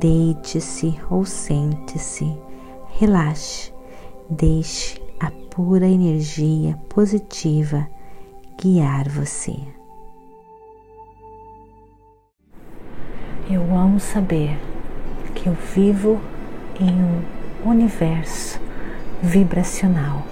[0.00, 2.34] Deite-se ou sente-se,
[2.98, 3.70] relaxe,
[4.30, 7.86] deixe a pura energia positiva
[8.58, 9.54] guiar você.
[13.50, 14.58] Eu amo saber
[15.34, 16.18] que eu vivo
[16.80, 18.58] em um universo
[19.22, 20.26] vibracional.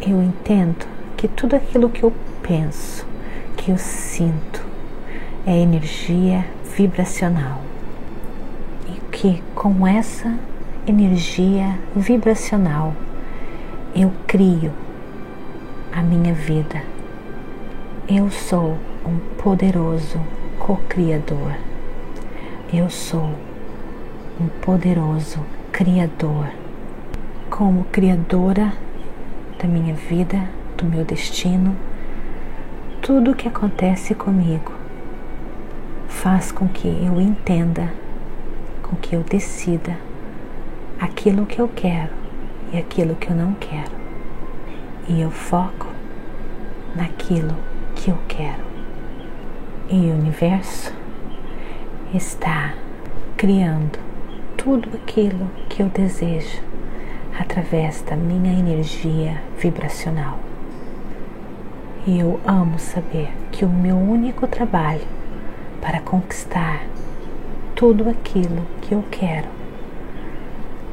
[0.00, 0.86] Eu entendo
[1.16, 3.04] que tudo aquilo que eu penso,
[3.56, 4.64] que eu sinto,
[5.44, 7.60] é energia vibracional
[9.20, 10.32] que com essa
[10.86, 12.94] energia vibracional
[13.92, 14.70] eu crio
[15.92, 16.84] a minha vida.
[18.08, 20.20] Eu sou um poderoso
[20.60, 21.52] co-criador.
[22.72, 23.34] Eu sou
[24.40, 25.40] um poderoso
[25.72, 26.46] criador.
[27.50, 28.72] Como criadora
[29.60, 31.74] da minha vida, do meu destino,
[33.02, 34.70] tudo o que acontece comigo
[36.06, 37.92] faz com que eu entenda
[38.88, 39.96] com que eu decida
[40.98, 42.10] aquilo que eu quero
[42.72, 43.92] e aquilo que eu não quero.
[45.08, 45.86] E eu foco
[46.94, 47.54] naquilo
[47.94, 48.62] que eu quero.
[49.90, 50.92] E o universo
[52.14, 52.74] está
[53.36, 53.98] criando
[54.56, 56.60] tudo aquilo que eu desejo
[57.38, 60.38] através da minha energia vibracional.
[62.06, 65.06] E eu amo saber que o meu único trabalho
[65.80, 66.82] para conquistar
[67.78, 69.46] tudo aquilo que eu quero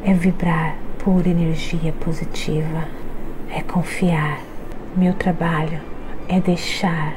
[0.03, 2.85] é vibrar por energia positiva,
[3.49, 4.39] é confiar.
[4.95, 5.81] Meu trabalho
[6.29, 7.15] é deixar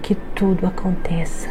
[0.00, 1.50] que tudo aconteça.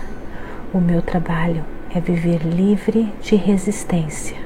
[0.74, 4.38] O meu trabalho é viver livre de resistência,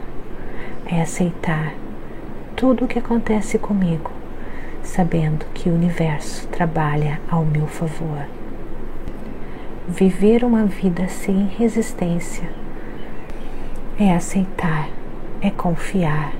[0.85, 1.73] é aceitar
[2.57, 4.11] tudo o que acontece comigo,
[4.83, 8.27] sabendo que o universo trabalha ao meu favor.
[9.87, 12.64] Viver uma vida sem resistência
[13.97, 14.89] é aceitar,
[15.41, 16.33] é confiar,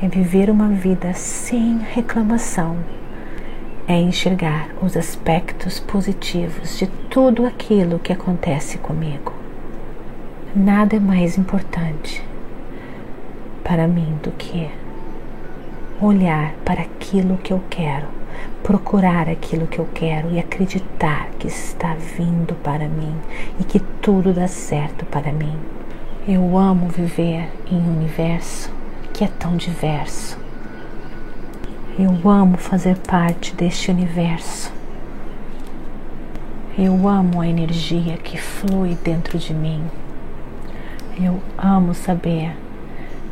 [0.00, 2.76] é viver uma vida sem reclamação,
[3.88, 9.32] é enxergar os aspectos positivos de tudo aquilo que acontece comigo.
[10.54, 12.22] Nada é mais importante
[13.64, 14.70] para mim do que
[16.00, 18.06] olhar para aquilo que eu quero,
[18.62, 23.16] procurar aquilo que eu quero e acreditar que está vindo para mim
[23.58, 25.58] e que tudo dá certo para mim.
[26.30, 28.70] Eu amo viver em um universo
[29.14, 30.38] que é tão diverso.
[31.98, 34.70] Eu amo fazer parte deste universo.
[36.76, 39.82] Eu amo a energia que flui dentro de mim.
[41.18, 42.54] Eu amo saber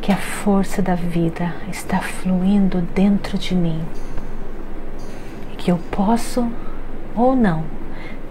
[0.01, 3.79] que a força da vida está fluindo dentro de mim
[5.55, 6.49] que eu posso
[7.15, 7.63] ou não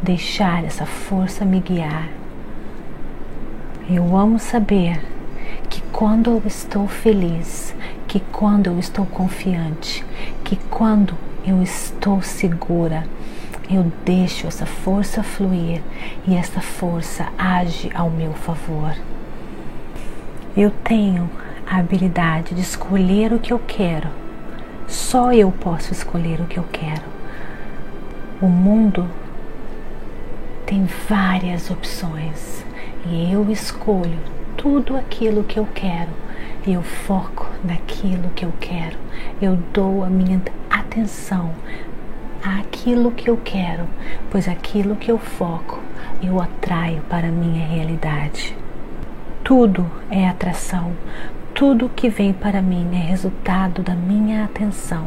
[0.03, 2.09] deixar essa força me guiar
[3.89, 5.01] eu amo saber
[5.71, 7.75] que quando eu estou feliz,
[8.09, 10.05] que quando eu estou confiante,
[10.43, 11.15] que quando
[11.47, 13.07] eu estou segura,
[13.71, 15.81] eu deixo essa força fluir
[16.27, 18.97] e essa força age ao meu favor.
[20.57, 21.31] Eu tenho
[21.65, 24.09] a habilidade de escolher o que eu quero.
[24.89, 27.03] Só eu posso escolher o que eu quero.
[28.41, 29.09] O mundo
[30.65, 32.65] tem várias opções
[33.09, 34.19] e eu escolho
[34.56, 36.11] tudo aquilo que eu quero.
[36.67, 38.97] Eu foco naquilo que eu quero.
[39.41, 41.53] Eu dou a minha atenção
[42.43, 43.84] àquilo que eu quero,
[44.31, 45.81] pois aquilo que eu foco
[46.22, 48.56] eu atraio para a minha realidade.
[49.44, 50.93] Tudo é atração.
[51.55, 55.06] Tudo que vem para mim é resultado da minha atenção,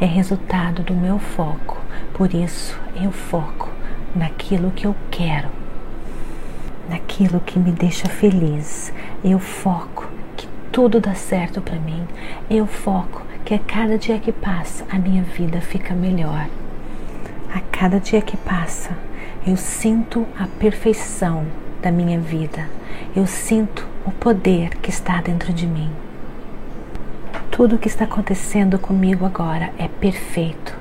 [0.00, 1.76] é resultado do meu foco.
[2.14, 3.68] Por isso eu foco
[4.14, 5.59] naquilo que eu quero
[6.90, 8.92] naquilo que me deixa feliz.
[9.24, 12.06] Eu foco que tudo dá certo para mim.
[12.50, 16.48] Eu foco que a cada dia que passa a minha vida fica melhor.
[17.54, 18.90] A cada dia que passa,
[19.46, 21.46] eu sinto a perfeição
[21.80, 22.68] da minha vida.
[23.14, 25.90] Eu sinto o poder que está dentro de mim.
[27.50, 30.80] Tudo o que está acontecendo comigo agora é perfeito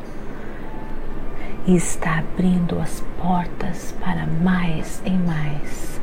[1.68, 5.99] e está abrindo as portas para mais e mais.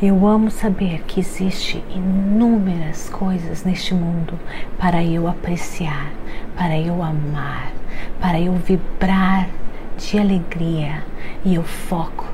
[0.00, 4.38] Eu amo saber que existe inúmeras coisas neste mundo
[4.78, 6.12] para eu apreciar,
[6.56, 7.72] para eu amar,
[8.20, 9.48] para eu vibrar
[9.96, 11.02] de alegria
[11.44, 12.24] e eu foco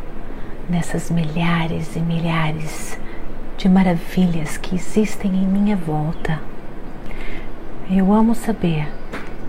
[0.68, 2.98] nessas milhares e milhares
[3.56, 6.42] de maravilhas que existem em minha volta.
[7.90, 8.86] Eu amo saber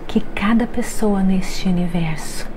[0.08, 2.48] que cada pessoa neste universo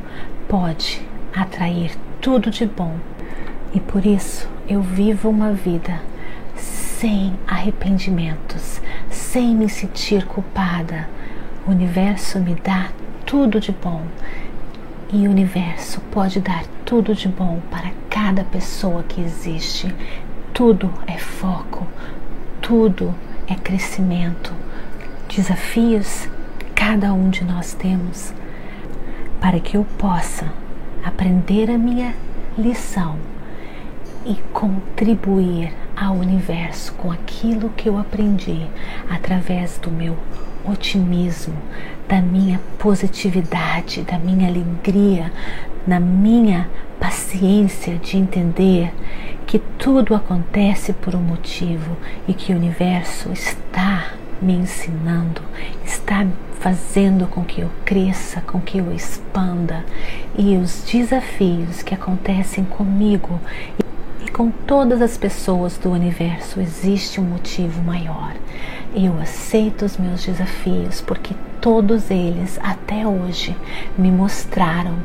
[0.47, 1.05] pode
[1.35, 1.91] atrair
[2.21, 2.95] tudo de bom
[3.73, 5.99] e por isso eu vivo uma vida
[6.55, 8.79] sem arrependimentos,
[9.09, 11.09] sem me sentir culpada.
[11.65, 12.91] O universo me dá
[13.25, 14.03] tudo de bom
[15.11, 19.93] e o universo pode dar tudo de bom para cada pessoa que existe.
[20.53, 21.87] Tudo é foco,
[22.61, 23.15] tudo
[23.47, 24.53] é crescimento.
[25.27, 26.29] Desafios
[26.75, 28.31] cada um de nós temos
[29.41, 30.45] para que eu possa
[31.03, 32.13] aprender a minha
[32.55, 33.17] lição
[34.29, 38.67] e contribuir ao universo com aquilo que eu aprendi
[39.09, 40.15] através do meu
[40.63, 41.55] otimismo,
[42.07, 45.33] da minha positividade, da minha alegria,
[45.87, 48.93] na minha paciência de entender
[49.47, 51.97] que tudo acontece por um motivo
[52.27, 55.41] e que o universo está me ensinando,
[55.83, 56.27] está
[56.59, 59.83] fazendo com que eu cresça, com que eu expanda.
[60.37, 63.39] E os desafios que acontecem comigo
[64.39, 68.33] com todas as pessoas do universo existe um motivo maior.
[68.95, 73.53] Eu aceito os meus desafios porque todos eles até hoje
[73.97, 74.95] me mostraram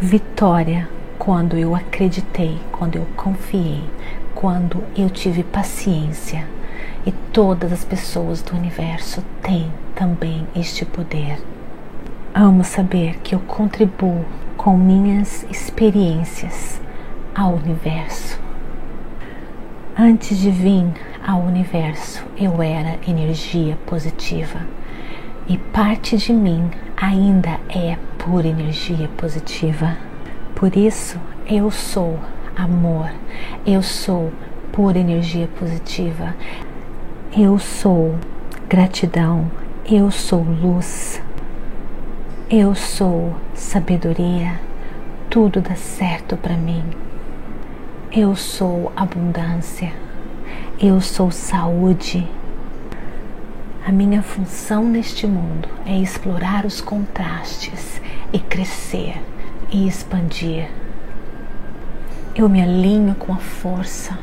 [0.00, 0.88] vitória
[1.20, 3.84] quando eu acreditei, quando eu confiei,
[4.34, 6.44] quando eu tive paciência.
[7.06, 11.38] E todas as pessoas do universo têm também este poder.
[12.34, 14.24] Amo saber que eu contribuo
[14.56, 16.80] com minhas experiências
[17.34, 18.40] ao universo.
[19.98, 20.86] Antes de vir
[21.26, 24.60] ao universo, eu era energia positiva
[25.48, 29.96] e parte de mim ainda é pura energia positiva.
[30.54, 32.18] Por isso, eu sou
[32.56, 33.10] amor,
[33.66, 34.32] eu sou
[34.70, 36.34] pura energia positiva,
[37.36, 38.14] eu sou
[38.68, 39.50] gratidão,
[39.84, 41.20] eu sou luz,
[42.48, 44.60] eu sou sabedoria,
[45.28, 46.84] tudo dá certo para mim.
[48.12, 49.92] Eu sou abundância,
[50.80, 52.26] eu sou saúde.
[53.86, 58.02] A minha função neste mundo é explorar os contrastes
[58.32, 59.22] e crescer
[59.70, 60.68] e expandir.
[62.34, 64.18] Eu me alinho com a força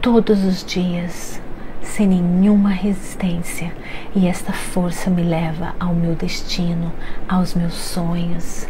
[0.00, 1.38] todos os dias,
[1.82, 3.74] sem nenhuma resistência,
[4.16, 6.90] e esta força me leva ao meu destino,
[7.28, 8.66] aos meus sonhos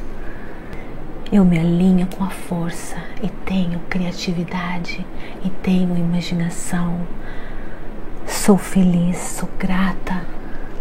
[1.33, 5.05] eu me alinho com a força e tenho criatividade
[5.43, 6.99] e tenho imaginação.
[8.27, 10.27] Sou feliz, sou grata,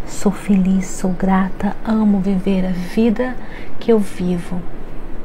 [0.06, 3.34] sou feliz, sou grata, amo viver a vida
[3.80, 4.60] que eu vivo.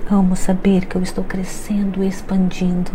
[0.10, 2.92] Amo saber que eu estou crescendo e expandindo.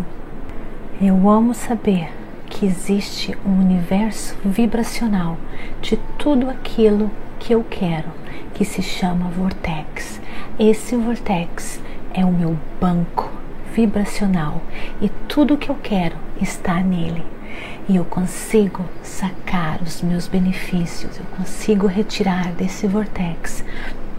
[0.98, 2.08] Eu amo saber
[2.46, 5.36] que existe um universo vibracional
[5.82, 8.08] de tudo aquilo que eu quero,
[8.54, 10.18] que se chama Vortex.
[10.58, 11.81] Esse Vortex
[12.14, 13.30] é o meu banco
[13.74, 14.60] vibracional
[15.00, 17.24] e tudo que eu quero está nele.
[17.88, 23.64] E eu consigo sacar os meus benefícios, eu consigo retirar desse vortex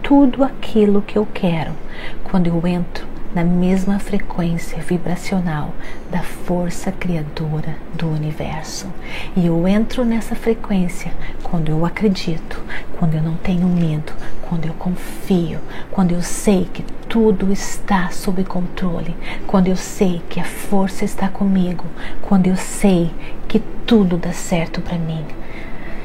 [0.02, 1.72] tudo aquilo que eu quero
[2.24, 5.74] quando eu entro na mesma frequência vibracional
[6.10, 8.86] da força criadora do universo.
[9.34, 11.10] E eu entro nessa frequência
[11.42, 12.62] quando eu acredito,
[12.96, 15.58] quando eu não tenho medo, quando eu confio,
[15.90, 19.14] quando eu sei que tudo está sob controle,
[19.46, 21.84] quando eu sei que a força está comigo,
[22.20, 23.08] quando eu sei
[23.46, 25.24] que tudo dá certo para mim.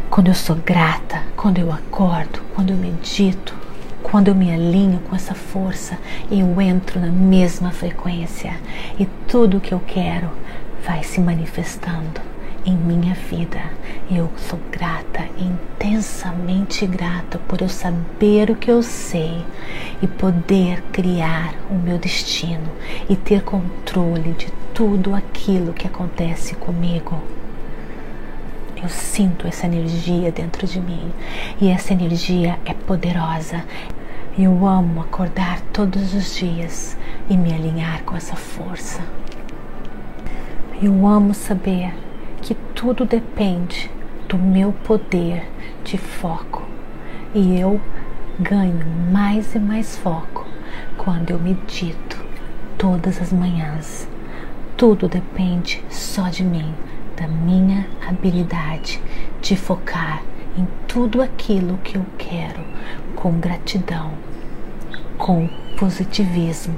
[0.07, 3.55] Quando eu sou grata, quando eu acordo, quando eu medito,
[4.03, 5.97] quando eu me alinho com essa força,
[6.29, 8.55] eu entro na mesma frequência
[8.99, 10.29] e tudo que eu quero
[10.85, 12.28] vai se manifestando
[12.69, 13.59] em minha vida.
[14.09, 19.43] Eu sou grata, intensamente grata por eu saber o que eu sei
[20.01, 22.69] e poder criar o meu destino
[23.09, 27.19] e ter controle de tudo aquilo que acontece comigo.
[28.81, 31.11] Eu sinto essa energia dentro de mim
[31.59, 33.63] e essa energia é poderosa.
[34.38, 36.95] Eu amo acordar todos os dias
[37.29, 39.01] e me alinhar com essa força.
[40.81, 41.93] Eu amo saber
[42.39, 43.89] que tudo depende
[44.27, 45.48] do meu poder
[45.84, 46.67] de foco
[47.34, 47.79] e eu
[48.39, 50.46] ganho mais e mais foco
[50.98, 52.17] quando eu medito
[52.77, 54.08] todas as manhãs.
[54.77, 56.74] tudo depende só de mim,
[57.17, 59.01] da minha habilidade
[59.41, 60.24] de focar
[60.58, 62.63] em tudo aquilo que eu quero
[63.15, 64.12] com gratidão,
[65.17, 66.77] com positivismo,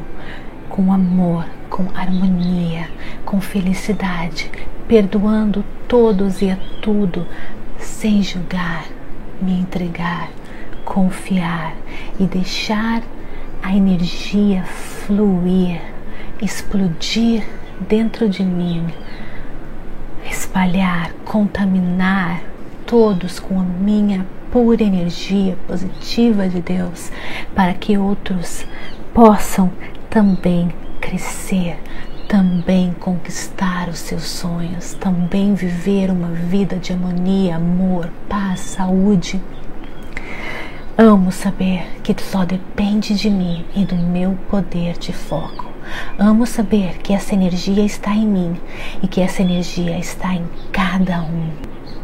[0.68, 2.89] com amor, com harmonia,
[3.24, 4.50] com felicidade,
[4.91, 7.25] perdoando todos e a tudo,
[7.79, 8.83] sem julgar,
[9.41, 10.29] me entregar,
[10.83, 11.74] confiar
[12.19, 13.01] e deixar
[13.63, 15.79] a energia fluir,
[16.41, 17.48] explodir
[17.88, 18.86] dentro de mim,
[20.29, 22.41] espalhar, contaminar
[22.86, 27.13] todos com a minha pura energia positiva de Deus,
[27.55, 28.65] para que outros
[29.13, 29.71] possam
[30.10, 30.67] também
[31.00, 31.77] crescer,
[32.31, 39.41] também conquistar os seus sonhos, também viver uma vida de harmonia, amor, paz, saúde.
[40.97, 45.65] Amo saber que só depende de mim e do meu poder de foco.
[46.17, 48.55] Amo saber que essa energia está em mim
[49.03, 51.50] e que essa energia está em cada um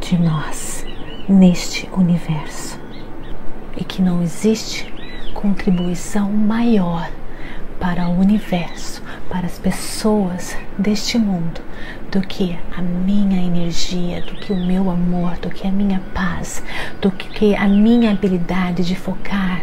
[0.01, 0.85] de nós
[1.29, 2.77] neste universo
[3.77, 4.93] e que não existe
[5.33, 7.09] contribuição maior
[7.79, 11.61] para o universo, para as pessoas deste mundo,
[12.11, 16.63] do que a minha energia, do que o meu amor, do que a minha paz,
[17.01, 19.61] do que a minha habilidade de focar.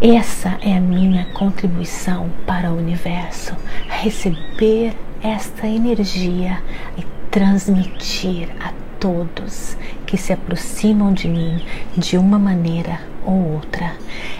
[0.00, 3.54] Essa é a minha contribuição para o universo.
[3.88, 6.62] Receber esta energia
[6.96, 11.64] e transmitir a todos que se aproximam de mim
[11.96, 13.94] de uma maneira ou outra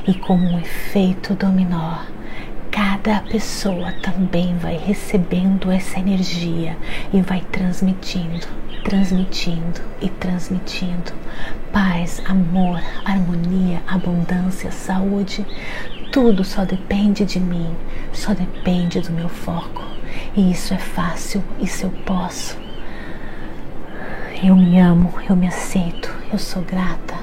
[0.06, 1.98] e como um efeito dominó
[2.82, 6.76] cada pessoa também vai recebendo essa energia
[7.12, 8.44] e vai transmitindo,
[8.82, 11.12] transmitindo e transmitindo
[11.72, 15.46] paz, amor, harmonia, abundância, saúde.
[16.10, 17.72] Tudo só depende de mim,
[18.12, 19.84] só depende do meu foco.
[20.36, 22.58] E isso é fácil, isso eu posso.
[24.42, 27.14] Eu me amo, eu me aceito, eu sou grata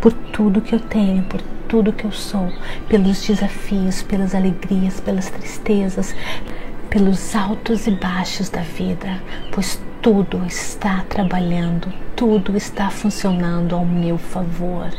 [0.00, 2.50] por tudo que eu tenho, por tudo que eu sou,
[2.88, 6.14] pelos desafios, pelas alegrias, pelas tristezas,
[6.88, 9.22] pelos altos e baixos da vida,
[9.52, 14.90] pois tudo está trabalhando, tudo está funcionando ao meu favor.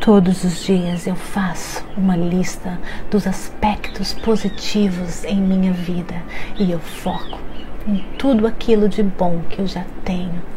[0.00, 2.78] Todos os dias eu faço uma lista
[3.10, 6.22] dos aspectos positivos em minha vida
[6.58, 7.38] e eu foco
[7.86, 10.53] em tudo aquilo de bom que eu já tenho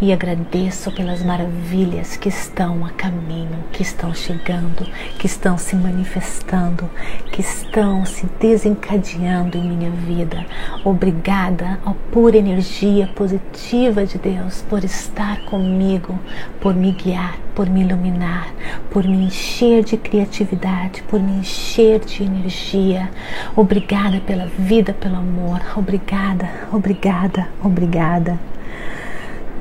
[0.00, 4.84] e agradeço pelas maravilhas que estão a caminho, que estão chegando,
[5.18, 6.88] que estão se manifestando,
[7.32, 10.44] que estão se desencadeando em minha vida.
[10.84, 16.18] Obrigada, ó pura energia positiva de Deus, por estar comigo,
[16.60, 18.48] por me guiar, por me iluminar,
[18.90, 23.10] por me encher de criatividade, por me encher de energia.
[23.54, 25.60] Obrigada pela vida, pelo amor.
[25.76, 28.38] Obrigada, obrigada, obrigada.